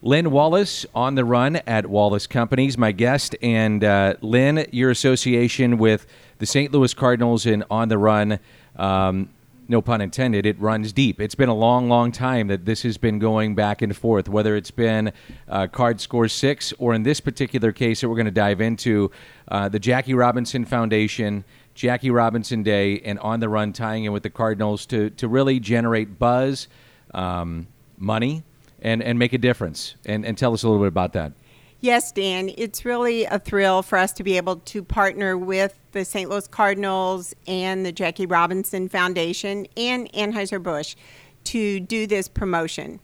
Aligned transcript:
Lynn 0.00 0.30
Wallis 0.30 0.86
on 0.94 1.16
the 1.16 1.24
run 1.24 1.56
at 1.66 1.86
Wallis 1.86 2.28
Companies, 2.28 2.78
my 2.78 2.92
guest. 2.92 3.34
And 3.42 3.82
uh, 3.82 4.14
Lynn, 4.20 4.66
your 4.70 4.90
association 4.90 5.76
with 5.76 6.06
the 6.38 6.46
St. 6.46 6.72
Louis 6.72 6.94
Cardinals 6.94 7.46
and 7.46 7.64
on 7.68 7.88
the 7.88 7.98
run, 7.98 8.38
um, 8.76 9.28
no 9.66 9.82
pun 9.82 10.00
intended, 10.00 10.46
it 10.46 10.58
runs 10.60 10.92
deep. 10.92 11.20
It's 11.20 11.34
been 11.34 11.48
a 11.48 11.54
long, 11.54 11.88
long 11.88 12.12
time 12.12 12.46
that 12.46 12.64
this 12.64 12.82
has 12.82 12.96
been 12.96 13.18
going 13.18 13.56
back 13.56 13.82
and 13.82 13.94
forth, 13.94 14.28
whether 14.28 14.54
it's 14.54 14.70
been 14.70 15.12
uh, 15.48 15.66
Card 15.66 16.00
Score 16.00 16.28
6 16.28 16.72
or 16.78 16.94
in 16.94 17.02
this 17.02 17.20
particular 17.20 17.72
case 17.72 18.00
that 18.00 18.08
we're 18.08 18.14
going 18.14 18.26
to 18.26 18.30
dive 18.30 18.60
into, 18.60 19.10
uh, 19.48 19.68
the 19.68 19.80
Jackie 19.80 20.14
Robinson 20.14 20.64
Foundation. 20.64 21.44
Jackie 21.74 22.10
Robinson 22.10 22.64
Day 22.64 22.98
and 23.04 23.20
on 23.20 23.38
the 23.38 23.48
run 23.48 23.72
tying 23.72 24.02
in 24.02 24.12
with 24.12 24.24
the 24.24 24.30
Cardinals 24.30 24.84
to, 24.86 25.10
to 25.10 25.28
really 25.28 25.60
generate 25.60 26.18
buzz, 26.18 26.66
um, 27.14 27.68
money, 27.96 28.42
and, 28.80 29.02
and 29.02 29.18
make 29.18 29.32
a 29.32 29.38
difference. 29.38 29.94
And, 30.04 30.24
and 30.24 30.36
tell 30.36 30.52
us 30.52 30.62
a 30.62 30.68
little 30.68 30.82
bit 30.82 30.88
about 30.88 31.12
that. 31.14 31.32
Yes, 31.80 32.10
Dan, 32.10 32.50
it's 32.58 32.84
really 32.84 33.24
a 33.24 33.38
thrill 33.38 33.82
for 33.82 33.98
us 33.98 34.12
to 34.14 34.24
be 34.24 34.36
able 34.36 34.56
to 34.56 34.82
partner 34.82 35.38
with 35.38 35.78
the 35.92 36.04
St. 36.04 36.28
Louis 36.28 36.48
Cardinals 36.48 37.34
and 37.46 37.86
the 37.86 37.92
Jackie 37.92 38.26
Robinson 38.26 38.88
Foundation 38.88 39.66
and 39.76 40.10
Anheuser-Busch 40.12 40.96
to 41.44 41.78
do 41.78 42.08
this 42.08 42.26
promotion. 42.26 42.98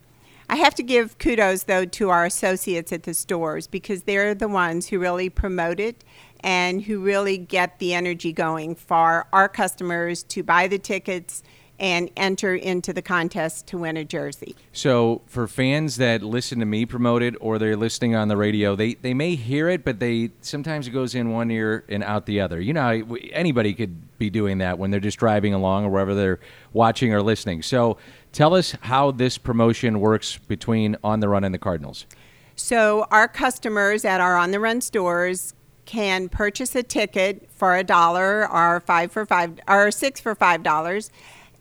I 0.49 0.57
have 0.57 0.75
to 0.75 0.83
give 0.83 1.19
kudos, 1.19 1.63
though, 1.63 1.85
to 1.85 2.11
our 2.11 2.25
associates 2.25 2.93
at 2.93 3.05
the 3.05 3.15
stores 3.15 3.69
because 3.69 4.03
they're 4.03 4.35
the 4.35 4.49
ones 4.49 4.89
who 4.89 4.99
really 4.99 5.31
promote 5.31 5.79
it 5.79 6.03
and 6.41 6.83
who 6.83 7.01
really 7.01 7.39
get 7.39 7.79
the 7.79 7.95
energy 7.95 8.33
going 8.33 8.75
for 8.75 9.27
our 9.33 9.49
customers 9.49 10.25
to 10.25 10.43
buy 10.43 10.67
the 10.67 10.79
tickets 10.79 11.43
and 11.79 12.09
enter 12.17 12.55
into 12.55 12.93
the 12.93 13.03
contest 13.03 13.67
to 13.67 13.79
win 13.79 13.97
a 13.97 14.05
jersey. 14.05 14.55
So, 14.73 15.23
for 15.27 15.49
fans 15.49 15.97
that 15.97 16.23
listen 16.23 16.61
to 16.61 16.67
me 16.67 16.87
promote 16.87 17.23
it 17.23 17.35
or 17.41 17.59
they're 17.59 17.77
listening 17.77 18.15
on 18.15 18.29
the 18.29 18.37
radio, 18.37 18.77
they, 18.77 18.95
they 18.95 19.13
may 19.13 19.35
hear 19.35 19.69
it, 19.69 19.85
but 19.85 19.99
they 19.99 20.31
sometimes 20.41 20.87
it 20.87 20.93
goes 20.93 21.15
in 21.15 21.31
one 21.31 21.51
ear 21.51 21.85
and 21.89 22.05
out 22.05 22.27
the 22.27 22.41
other. 22.41 22.61
You 22.61 22.73
know, 22.73 23.17
anybody 23.33 23.75
could 23.75 24.19
be 24.19 24.31
doing 24.31 24.59
that 24.59 24.79
when 24.79 24.91
they're 24.91 25.01
just 25.01 25.19
driving 25.19 25.53
along 25.53 25.85
or 25.85 25.91
wherever 25.91 26.15
they're 26.15 26.41
watching 26.73 27.13
or 27.13 27.23
listening. 27.23 27.63
So, 27.63 27.99
tell 28.33 28.55
us 28.55 28.77
how 28.83 29.11
this 29.11 29.37
promotion 29.37 30.01
works 30.01 30.39
between 30.39 30.97
On 31.03 31.21
the 31.21 31.29
Run 31.29 31.43
and 31.43 31.55
the 31.55 31.59
Cardinals. 31.59 32.07
So, 32.55 33.07
our 33.11 33.27
customers 33.27 34.05
at 34.05 34.21
our 34.21 34.37
On 34.37 34.53
the 34.53 34.61
Run 34.61 34.81
stores 34.81 35.55
can 35.87 36.29
purchase 36.29 36.75
a 36.75 36.83
ticket 36.83 37.49
for 37.51 37.77
a 37.77 37.85
dollar 37.85 38.49
or 38.51 38.81
five 38.81 39.13
for 39.13 39.27
five 39.27 39.59
or 39.69 39.91
six 39.91 40.21
for 40.21 40.35
five 40.35 40.63
dollars 40.63 41.11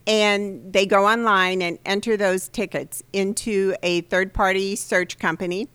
and 0.06 0.74
they 0.74 0.86
go 0.86 1.08
online 1.08 1.62
and 1.62 1.80
enter 1.86 2.18
those 2.18 2.50
tickets 2.50 3.04
into 3.14 3.76
a 3.84 4.02
third 4.02 4.34
party 4.34 4.76
search 4.76 5.18
company. 5.18 5.68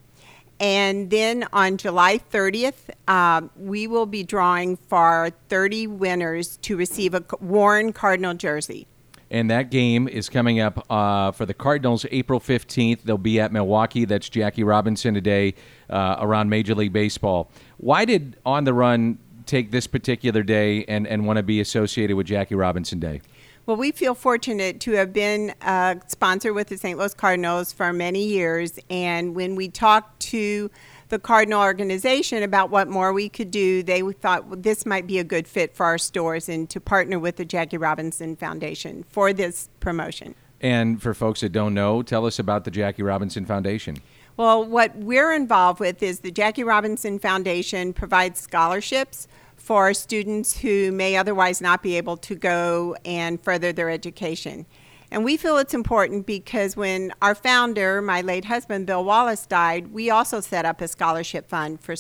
And 0.60 1.10
then 1.10 1.46
on 1.52 1.76
July 1.76 2.18
30th, 2.18 2.90
uh, 3.06 3.42
we 3.56 3.86
will 3.86 4.06
be 4.06 4.24
drawing 4.24 4.76
for 4.76 5.30
30 5.48 5.86
winners 5.86 6.56
to 6.58 6.76
receive 6.76 7.14
a 7.14 7.24
worn 7.40 7.92
Cardinal 7.92 8.34
jersey. 8.34 8.86
And 9.30 9.50
that 9.50 9.70
game 9.70 10.08
is 10.08 10.28
coming 10.28 10.58
up 10.58 10.90
uh, 10.90 11.32
for 11.32 11.44
the 11.44 11.54
Cardinals 11.54 12.06
April 12.10 12.40
15th. 12.40 13.02
They'll 13.02 13.18
be 13.18 13.38
at 13.40 13.52
Milwaukee. 13.52 14.04
That's 14.04 14.28
Jackie 14.28 14.64
Robinson 14.64 15.14
today 15.14 15.54
uh, 15.90 16.16
around 16.18 16.48
Major 16.48 16.74
League 16.74 16.92
Baseball. 16.92 17.50
Why 17.76 18.04
did 18.04 18.36
On 18.46 18.64
the 18.64 18.72
Run 18.72 19.18
take 19.44 19.70
this 19.70 19.86
particular 19.86 20.42
day 20.42 20.84
and, 20.86 21.06
and 21.06 21.26
want 21.26 21.36
to 21.36 21.42
be 21.42 21.60
associated 21.60 22.16
with 22.16 22.26
Jackie 22.26 22.54
Robinson 22.54 22.98
Day? 22.98 23.20
Well, 23.69 23.77
we 23.77 23.92
feel 23.92 24.14
fortunate 24.14 24.80
to 24.80 24.92
have 24.92 25.12
been 25.12 25.52
a 25.61 26.00
sponsor 26.06 26.55
with 26.55 26.69
the 26.69 26.78
St. 26.78 26.98
Louis 26.98 27.12
Cardinals 27.12 27.70
for 27.70 27.92
many 27.92 28.25
years. 28.25 28.78
And 28.88 29.34
when 29.34 29.56
we 29.56 29.69
talked 29.69 30.20
to 30.20 30.70
the 31.10 31.19
Cardinal 31.19 31.60
organization 31.60 32.42
about 32.42 32.70
what 32.70 32.88
more 32.88 33.12
we 33.12 33.28
could 33.28 33.50
do, 33.50 33.83
they 33.83 34.00
thought 34.00 34.47
well, 34.47 34.58
this 34.58 34.86
might 34.86 35.06
be 35.06 35.19
a 35.19 35.25
good 35.25 35.47
fit 35.47 35.77
for 35.77 35.84
our 35.84 35.98
stores 35.98 36.48
and 36.48 36.70
to 36.70 36.80
partner 36.80 37.19
with 37.19 37.36
the 37.36 37.44
Jackie 37.44 37.76
Robinson 37.76 38.37
Foundation 38.37 39.04
for 39.10 39.34
this 39.34 39.69
promotion. 39.81 40.34
And 40.62 41.03
for 41.03 41.12
folks 41.12 41.42
that 41.42 41.53
don't 41.53 41.75
know, 41.75 42.00
tell 42.00 42.25
us 42.25 42.38
about 42.38 42.65
the 42.65 42.71
Jackie 42.71 43.03
Robinson 43.03 43.44
Foundation. 43.44 43.98
Well, 44.38 44.65
what 44.65 44.97
we're 44.97 45.34
involved 45.34 45.78
with 45.78 46.03
is 46.03 46.21
the 46.21 46.31
Jackie 46.31 46.65
Robinson 46.65 47.19
Foundation 47.19 47.92
provides 47.92 48.41
scholarships 48.41 49.28
for 49.68 49.92
students 49.92 50.56
who 50.56 50.90
may 50.90 51.14
otherwise 51.14 51.60
not 51.60 51.82
be 51.82 51.98
able 51.98 52.16
to 52.16 52.34
go 52.34 52.96
and 53.04 53.38
further 53.44 53.70
their 53.70 53.90
education. 53.90 54.64
And 55.10 55.26
we 55.26 55.36
feel 55.36 55.58
it's 55.58 55.74
important 55.74 56.24
because 56.24 56.74
when 56.74 57.12
our 57.20 57.34
founder, 57.34 58.00
my 58.00 58.22
late 58.22 58.46
husband 58.46 58.86
Bill 58.86 59.04
Wallis, 59.04 59.44
died, 59.44 59.92
we 59.92 60.08
also 60.08 60.40
set 60.40 60.64
up 60.64 60.80
a 60.80 60.88
scholarship 60.88 61.50
fund 61.50 61.82
for, 61.82 61.96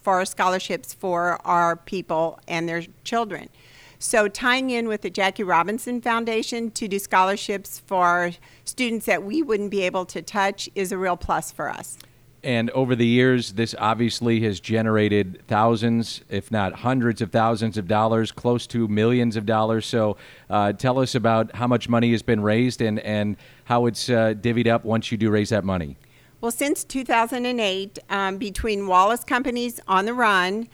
for 0.00 0.24
scholarships 0.24 0.94
for 0.94 1.38
our 1.46 1.76
people 1.76 2.40
and 2.48 2.66
their 2.66 2.84
children. 3.04 3.50
So, 3.98 4.26
tying 4.26 4.70
in 4.70 4.88
with 4.88 5.02
the 5.02 5.10
Jackie 5.10 5.42
Robinson 5.42 6.00
Foundation 6.00 6.70
to 6.70 6.88
do 6.88 6.98
scholarships 6.98 7.82
for 7.84 8.30
students 8.64 9.04
that 9.04 9.24
we 9.24 9.42
wouldn't 9.42 9.70
be 9.70 9.82
able 9.82 10.06
to 10.06 10.22
touch 10.22 10.70
is 10.74 10.90
a 10.90 10.96
real 10.96 11.18
plus 11.18 11.52
for 11.52 11.68
us. 11.68 11.98
And 12.42 12.70
over 12.70 12.96
the 12.96 13.06
years, 13.06 13.52
this 13.52 13.74
obviously 13.78 14.40
has 14.40 14.60
generated 14.60 15.42
thousands, 15.46 16.22
if 16.30 16.50
not 16.50 16.72
hundreds 16.72 17.20
of 17.20 17.30
thousands 17.30 17.76
of 17.76 17.86
dollars, 17.86 18.32
close 18.32 18.66
to 18.68 18.88
millions 18.88 19.36
of 19.36 19.44
dollars. 19.44 19.84
So 19.84 20.16
uh, 20.48 20.72
tell 20.72 20.98
us 20.98 21.14
about 21.14 21.54
how 21.54 21.66
much 21.66 21.88
money 21.88 22.12
has 22.12 22.22
been 22.22 22.40
raised 22.40 22.80
and, 22.80 22.98
and 23.00 23.36
how 23.64 23.84
it's 23.86 24.08
uh, 24.08 24.34
divvied 24.34 24.68
up 24.68 24.84
once 24.84 25.12
you 25.12 25.18
do 25.18 25.30
raise 25.30 25.50
that 25.50 25.64
money. 25.64 25.98
Well, 26.40 26.50
since 26.50 26.84
2008, 26.84 27.98
um, 28.08 28.38
between 28.38 28.86
Wallis 28.86 29.24
Companies 29.24 29.78
on 29.86 30.06
the 30.06 30.14
Run, 30.14 30.68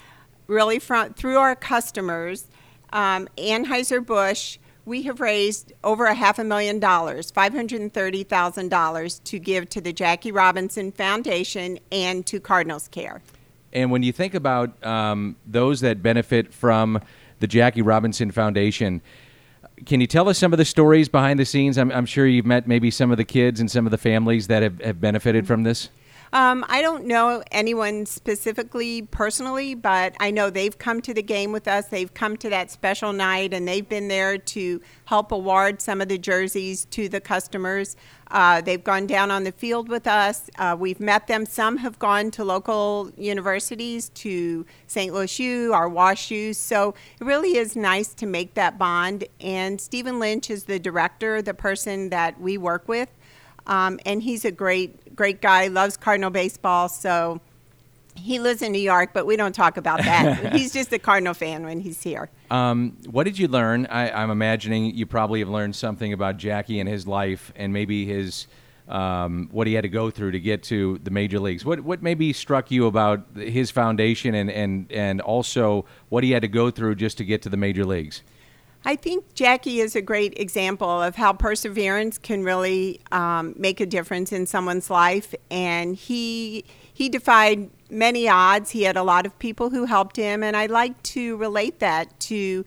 really 0.47 0.79
from, 0.79 1.15
through 1.15 1.39
our 1.39 1.57
customers, 1.57 2.47
um, 2.93 3.27
Anheuser-Busch, 3.37 4.59
we 4.87 5.03
have 5.03 5.21
raised 5.21 5.75
over 5.85 6.07
a 6.07 6.15
half 6.15 6.39
a 6.39 6.45
million 6.45 6.79
dollars, 6.79 7.31
$530,000 7.33 9.25
to 9.25 9.39
give 9.39 9.69
to 9.69 9.81
the 9.81 9.93
Jackie 9.93 10.33
Robinson 10.33 10.93
Foundation 10.93 11.79
and 11.91 12.25
to 12.27 12.41
Cardinals 12.41 12.89
Care. 12.89 13.21
And 13.73 13.91
when 13.91 14.05
you 14.05 14.13
think 14.13 14.35
about 14.35 14.83
um, 14.87 15.37
those 15.45 15.81
that 15.81 16.03
benefit 16.03 16.55
from 16.55 17.01
the 17.41 17.49
Jackie 17.49 17.83
Robinson 17.83 18.31
Foundation, 18.31 19.03
can 19.85 20.01
you 20.01 20.07
tell 20.07 20.29
us 20.29 20.39
some 20.39 20.55
of 20.55 20.59
the 20.59 20.65
stories 20.65 21.09
behind 21.09 21.41
the 21.41 21.45
scenes? 21.45 21.77
I'm, 21.77 21.91
I'm, 21.91 22.07
sure 22.07 22.27
you've 22.27 22.47
met 22.47 22.67
maybe 22.69 22.91
some 22.91 23.11
of 23.11 23.19
the 23.19 23.25
kids 23.25 23.61
and 23.61 23.71
some 23.71 23.87
of 23.87 23.91
the 23.91 23.99
families 23.99 24.47
that 24.47 24.63
have, 24.63 24.81
have 24.81 25.01
benefited 25.01 25.47
from 25.47 25.65
this. 25.65 25.91
Um, 26.37 26.67
I 26.69 26.83
don't 26.83 27.07
know 27.07 27.43
anyone 27.51 28.05
specifically 28.05 29.01
personally, 29.01 29.75
but 29.75 30.15
I 30.21 30.31
know 30.31 30.51
they've 30.51 30.77
come 30.77 31.01
to 31.01 31.15
the 31.15 31.23
game 31.23 31.51
with 31.51 31.67
us. 31.67 31.87
They've 31.87 32.13
come 32.13 32.37
to 32.37 32.51
that 32.51 32.71
special 32.71 33.15
night 33.15 33.55
and 33.55 33.67
they've 33.67 33.89
been 33.89 34.09
there 34.09 34.37
to 34.37 34.83
help 35.07 35.33
award 35.33 35.81
some 35.81 36.03
of 36.03 36.09
the 36.09 36.19
jerseys 36.19 36.85
to 36.91 37.09
the 37.09 37.23
customers. 37.23 37.97
Uh, 38.31 38.61
they've 38.61 38.85
gone 38.85 39.07
down 39.07 39.31
on 39.31 39.45
the 39.45 39.53
field 39.53 39.89
with 39.89 40.07
us. 40.07 40.51
Uh, 40.59 40.77
we've 40.79 41.01
met 41.01 41.27
them. 41.27 41.47
Some 41.47 41.79
have 41.79 41.99
gone 41.99 42.31
to 42.33 42.45
local 42.45 43.11
universities, 43.17 44.11
to 44.11 44.67
St. 44.89 45.15
Louis 45.15 45.39
U, 45.39 45.73
our 45.73 45.89
Wash 45.89 46.31
U. 46.31 46.53
So 46.53 46.95
it 47.19 47.25
really 47.25 47.57
is 47.57 47.77
nice 47.77 48.13
to 48.13 48.27
make 48.27 48.53
that 48.53 48.77
bond. 48.77 49.25
And 49.41 49.81
Stephen 49.81 50.19
Lynch 50.19 50.51
is 50.51 50.65
the 50.65 50.79
director, 50.79 51.41
the 51.41 51.55
person 51.55 52.11
that 52.11 52.39
we 52.39 52.59
work 52.59 52.87
with. 52.89 53.09
Um, 53.67 53.99
and 54.07 54.23
he's 54.23 54.45
a 54.45 54.53
great, 54.53 55.17
great 55.17 55.41
guy, 55.41 55.69
loves 55.69 55.97
Cardinal 55.97 56.31
baseball. 56.31 56.89
So 56.89 57.41
he 58.19 58.39
lives 58.39 58.63
in 58.63 58.73
New 58.73 58.81
York, 58.81 59.11
but 59.13 59.27
we 59.27 59.37
don't 59.37 59.55
talk 59.55 59.77
about 59.77 59.99
that. 59.99 60.53
he's 60.57 60.73
just 60.73 60.93
a 60.93 60.99
Cardinal 60.99 61.35
fan 61.35 61.65
when 61.65 61.81
he's 61.81 62.03
here. 62.03 62.29
Um, 62.51 62.97
what 63.11 63.25
did 63.25 63.39
you 63.39 63.49
learn? 63.49 63.87
I, 63.87 64.09
am 64.09 64.17
I'm 64.17 64.31
imagining 64.31 64.95
you 64.95 65.07
probably 65.07 65.41
have 65.41 65.49
learned 65.49 65.77
something 65.77 66.13
about 66.13 66.37
Jackie 66.37 66.81
and 66.81 66.89
his 66.89 67.07
life 67.07 67.53
and 67.57 67.73
maybe 67.73 68.07
his. 68.07 68.47
Um, 68.89 69.49
what 69.51 69.67
he 69.67 69.75
had 69.75 69.83
to 69.83 69.89
go 69.89 70.13
through 70.13 70.31
to 70.31 70.39
get 70.39 70.63
to 70.65 70.99
the 71.03 71.11
major 71.11 71.41
leagues. 71.41 71.65
What 71.65 71.81
what 71.81 72.05
maybe 72.05 72.33
struck 72.33 72.71
you 72.71 72.87
about 72.87 73.27
his 73.35 73.73
foundation 73.73 74.33
and, 74.37 74.49
and, 74.49 74.93
and 74.93 75.21
also 75.21 75.87
what 76.09 76.23
he 76.23 76.31
had 76.31 76.43
to 76.43 76.49
go 76.49 76.71
through 76.71 76.95
just 76.95 77.19
to 77.19 77.25
get 77.25 77.43
to 77.43 77.49
the 77.49 77.57
major 77.57 77.85
leagues? 77.85 78.23
I 78.87 78.95
think 78.95 79.35
Jackie 79.35 79.81
is 79.81 79.97
a 79.97 80.01
great 80.01 80.39
example 80.39 81.03
of 81.03 81.17
how 81.17 81.33
perseverance 81.33 82.19
can 82.19 82.45
really 82.45 83.01
um, 83.11 83.53
make 83.59 83.81
a 83.81 83.87
difference 83.87 84.31
in 84.31 84.47
someone's 84.47 84.89
life. 84.89 85.35
And 85.51 85.97
he 85.97 86.65
he 86.95 87.09
defied 87.09 87.69
many 87.91 88.29
odds. 88.29 88.71
He 88.71 88.85
had 88.85 88.97
a 88.97 89.03
lot 89.03 89.27
of 89.27 89.37
people 89.41 89.71
who 89.71 89.87
helped 89.87 90.17
him, 90.17 90.45
and 90.45 90.57
I 90.57 90.67
like 90.67 91.03
to 91.03 91.37
relate 91.37 91.81
that 91.81 92.19
to 92.21 92.65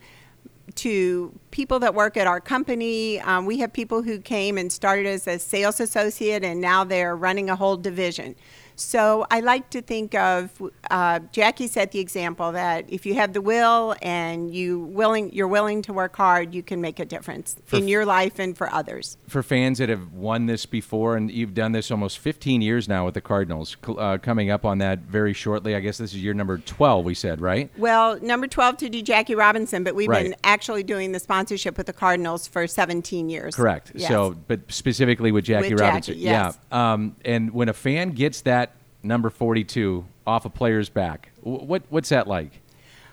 to 0.74 1.32
people 1.50 1.78
that 1.78 1.94
work 1.94 2.18
at 2.18 2.26
our 2.26 2.40
company. 2.40 3.18
Um, 3.20 3.46
we 3.46 3.58
have 3.60 3.72
people 3.72 4.02
who 4.02 4.18
came 4.18 4.58
and 4.58 4.70
started 4.70 5.06
as 5.06 5.26
a 5.26 5.38
sales 5.38 5.80
associate 5.80 6.44
and 6.44 6.60
now 6.60 6.84
they're 6.84 7.16
running 7.16 7.50
a 7.50 7.56
whole 7.56 7.76
division. 7.76 8.36
So 8.76 9.26
I 9.30 9.40
like 9.40 9.68
to 9.70 9.82
think 9.82 10.14
of 10.14 10.62
uh, 10.90 11.20
Jackie 11.32 11.66
set 11.66 11.92
the 11.92 12.00
example 12.00 12.52
that 12.52 12.84
if 12.88 13.06
you 13.06 13.14
have 13.14 13.32
the 13.32 13.40
will 13.40 13.94
and 14.02 14.52
you 14.54 14.80
willing 14.80 15.32
you're 15.32 15.48
willing 15.48 15.82
to 15.82 15.92
work 15.92 16.16
hard, 16.16 16.54
you 16.54 16.62
can 16.62 16.80
make 16.80 16.98
a 16.98 17.04
difference 17.04 17.56
For 17.66 17.76
in 17.76 17.88
your 17.88 18.04
life 18.04 18.38
and 18.38 18.56
for 18.56 18.72
others. 18.72 19.16
For 19.28 19.42
fans 19.42 19.78
that 19.78 19.88
have 19.88 20.12
won 20.12 20.46
this 20.46 20.66
before, 20.66 21.16
and 21.16 21.30
you've 21.30 21.54
done 21.54 21.72
this 21.72 21.90
almost 21.90 22.18
15 22.18 22.60
years 22.62 22.88
now 22.88 23.04
with 23.04 23.14
the 23.14 23.20
Cardinals, 23.20 23.76
uh, 23.86 24.18
coming 24.18 24.50
up 24.50 24.64
on 24.64 24.78
that 24.78 25.00
very 25.00 25.32
shortly. 25.32 25.74
I 25.74 25.80
guess 25.80 25.98
this 25.98 26.12
is 26.12 26.22
year 26.22 26.34
number 26.34 26.58
12. 26.58 27.04
We 27.04 27.14
said 27.14 27.40
right. 27.40 27.70
Well, 27.78 28.18
number 28.20 28.46
12 28.46 28.76
to 28.78 28.88
do 28.88 29.02
Jackie 29.02 29.34
Robinson, 29.34 29.84
but 29.84 29.94
we've 29.94 30.08
Right. 30.08 30.24
been 30.24 30.36
actually 30.44 30.82
doing 30.82 31.12
the 31.12 31.20
sponsorship 31.20 31.76
with 31.78 31.86
the 31.86 31.92
Cardinals 31.92 32.48
for 32.48 32.66
17 32.66 33.28
years. 33.28 33.54
Correct. 33.54 33.92
Yes. 33.94 34.08
So, 34.08 34.36
but 34.48 34.60
specifically 34.68 35.30
with 35.32 35.44
Jackie 35.44 35.70
With 35.74 35.80
Robinson, 35.80 36.14
Jackie, 36.14 36.24
yes. 36.24 36.58
yeah. 36.72 36.92
Um, 36.92 37.16
and 37.24 37.52
when 37.52 37.68
a 37.68 37.72
fan 37.72 38.10
gets 38.10 38.40
that 38.42 38.72
number 39.02 39.30
42 39.30 40.04
off 40.26 40.44
a 40.44 40.50
player's 40.50 40.88
back, 40.88 41.30
what 41.40 41.82
what's 41.88 42.08
that 42.10 42.26
like? 42.26 42.60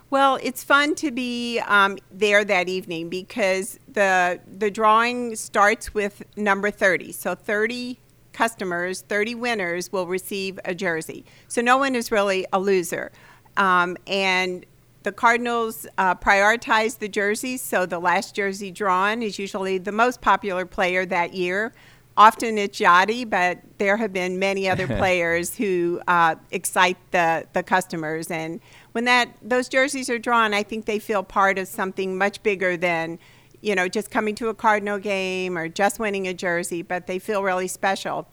Well, 0.10 0.40
it's 0.42 0.64
fun 0.64 0.96
to 0.96 1.12
be 1.12 1.60
um, 1.60 1.98
there 2.12 2.46
that 2.46 2.70
evening 2.70 3.10
because 3.10 3.80
the 3.92 4.40
the 4.48 4.72
drawing 4.72 5.36
starts 5.36 5.94
with 5.94 6.24
number 6.38 6.72
30. 6.72 7.12
So 7.12 7.36
30 7.36 8.00
customers, 8.32 9.02
30 9.02 9.36
winners 9.36 9.92
will 9.92 10.08
receive 10.08 10.60
a 10.64 10.74
jersey. 10.76 11.26
So 11.48 11.62
no 11.62 11.78
one 11.78 11.96
is 11.96 12.12
really 12.12 12.46
a 12.54 12.60
loser. 12.60 13.12
Um, 13.58 13.98
and 14.06 14.66
the 15.04 15.12
Cardinals 15.12 15.88
uh, 15.98 16.16
prioritize 16.16 17.00
the 17.00 17.08
jerseys, 17.08 17.62
so 17.62 17.86
the 17.86 18.00
last 18.00 18.36
jersey 18.36 18.72
drawn 18.72 19.24
is 19.24 19.40
usually 19.40 19.78
the 19.78 19.92
most 19.92 20.22
popular 20.22 20.66
player 20.66 21.06
that 21.06 21.34
year. 21.34 21.74
Often 22.18 22.58
it's 22.58 22.80
Yadi, 22.80 23.30
but 23.30 23.60
there 23.78 23.96
have 23.98 24.12
been 24.12 24.40
many 24.40 24.68
other 24.68 24.88
players 24.98 25.56
who 25.56 26.02
uh, 26.08 26.36
excite 26.52 26.98
the, 27.12 27.48
the 27.54 27.64
customers. 27.64 28.30
And 28.30 28.60
when 28.92 29.06
that 29.06 29.30
those 29.42 29.70
jerseys 29.70 30.10
are 30.10 30.20
drawn, 30.20 30.54
I 30.54 30.64
think 30.64 30.86
they 30.86 31.00
feel 31.00 31.24
part 31.24 31.58
of 31.60 31.68
something 31.68 32.18
much 32.18 32.42
bigger 32.44 32.76
than, 32.76 33.20
you 33.62 33.76
know, 33.76 33.88
just 33.88 34.12
coming 34.12 34.36
to 34.36 34.50
a 34.50 34.54
Cardinal 34.54 34.98
game 34.98 35.58
or 35.58 35.70
just 35.70 36.00
winning 36.00 36.28
a 36.28 36.34
jersey, 36.34 36.82
but 36.82 37.08
they 37.08 37.20
feel 37.20 37.44
really 37.44 37.68
special. 37.68 38.28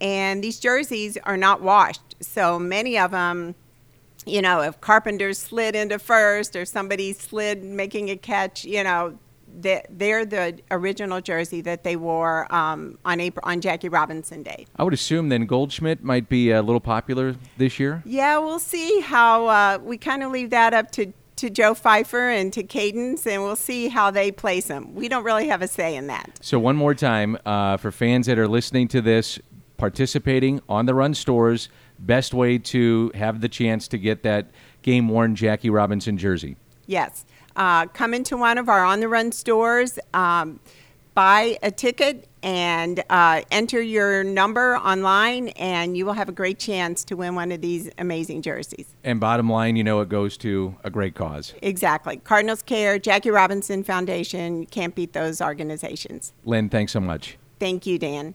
And 0.00 0.42
these 0.42 0.58
jerseys 0.58 1.16
are 1.18 1.36
not 1.36 1.62
washed, 1.62 2.16
so 2.20 2.58
many 2.58 2.98
of 2.98 3.12
them 3.12 3.54
you 4.26 4.40
know, 4.40 4.60
if 4.60 4.80
Carpenter 4.80 5.32
slid 5.34 5.74
into 5.74 5.98
first 5.98 6.54
or 6.54 6.64
somebody 6.64 7.12
slid 7.12 7.64
making 7.64 8.10
a 8.10 8.16
catch, 8.16 8.64
you 8.64 8.84
know, 8.84 9.18
they- 9.60 9.84
they're 9.90 10.24
the 10.24 10.58
original 10.70 11.20
jersey 11.20 11.60
that 11.62 11.84
they 11.84 11.96
wore 11.96 12.52
um, 12.54 12.98
on 13.04 13.20
April 13.20 13.42
on 13.46 13.60
Jackie 13.60 13.88
Robinson 13.88 14.42
Day. 14.42 14.66
I 14.76 14.84
would 14.84 14.94
assume 14.94 15.28
then 15.28 15.46
Goldschmidt 15.46 16.02
might 16.02 16.28
be 16.28 16.50
a 16.50 16.62
little 16.62 16.80
popular 16.80 17.36
this 17.58 17.78
year. 17.78 18.02
Yeah, 18.04 18.38
we'll 18.38 18.58
see 18.58 19.00
how 19.00 19.46
uh, 19.46 19.78
we 19.82 19.98
kind 19.98 20.22
of 20.22 20.30
leave 20.32 20.50
that 20.50 20.74
up 20.74 20.90
to 20.92 21.12
to 21.36 21.50
Joe 21.50 21.74
Pfeiffer 21.74 22.28
and 22.28 22.52
to 22.52 22.62
Cadence, 22.62 23.26
and 23.26 23.42
we'll 23.42 23.56
see 23.56 23.88
how 23.88 24.10
they 24.12 24.30
place 24.30 24.68
them. 24.68 24.94
We 24.94 25.08
don't 25.08 25.24
really 25.24 25.48
have 25.48 25.60
a 25.60 25.66
say 25.66 25.96
in 25.96 26.06
that. 26.06 26.38
So 26.40 26.58
one 26.60 26.76
more 26.76 26.94
time 26.94 27.36
uh, 27.44 27.78
for 27.78 27.90
fans 27.90 28.26
that 28.26 28.38
are 28.38 28.46
listening 28.46 28.86
to 28.88 29.00
this, 29.00 29.40
participating 29.76 30.60
on 30.68 30.86
the 30.86 30.94
run 30.94 31.12
stores, 31.12 31.68
best 31.98 32.32
way 32.32 32.58
to 32.58 33.10
have 33.14 33.40
the 33.40 33.48
chance 33.48 33.88
to 33.88 33.98
get 33.98 34.22
that 34.22 34.50
game 34.82 35.08
worn 35.08 35.34
Jackie 35.34 35.70
Robinson 35.70 36.16
jersey. 36.16 36.56
Yes. 36.86 37.24
Uh, 37.56 37.86
come 37.86 38.14
into 38.14 38.36
one 38.36 38.58
of 38.58 38.68
our 38.68 38.84
on 38.84 39.00
the 39.00 39.08
run 39.08 39.32
stores, 39.32 39.98
um, 40.14 40.60
buy 41.14 41.58
a 41.62 41.70
ticket, 41.70 42.28
and 42.42 43.04
uh, 43.08 43.42
enter 43.50 43.80
your 43.80 44.24
number 44.24 44.76
online, 44.76 45.48
and 45.48 45.96
you 45.96 46.04
will 46.04 46.14
have 46.14 46.28
a 46.28 46.32
great 46.32 46.58
chance 46.58 47.04
to 47.04 47.16
win 47.16 47.34
one 47.34 47.52
of 47.52 47.60
these 47.60 47.90
amazing 47.98 48.42
jerseys. 48.42 48.86
And 49.04 49.20
bottom 49.20 49.48
line, 49.48 49.76
you 49.76 49.84
know, 49.84 50.00
it 50.00 50.08
goes 50.08 50.36
to 50.38 50.74
a 50.82 50.90
great 50.90 51.14
cause. 51.14 51.54
Exactly. 51.62 52.16
Cardinals 52.16 52.62
Care, 52.62 52.98
Jackie 52.98 53.30
Robinson 53.30 53.84
Foundation, 53.84 54.66
can't 54.66 54.94
beat 54.94 55.12
those 55.12 55.40
organizations. 55.40 56.32
Lynn, 56.44 56.68
thanks 56.68 56.92
so 56.92 57.00
much. 57.00 57.36
Thank 57.60 57.86
you, 57.86 57.98
Dan. 57.98 58.34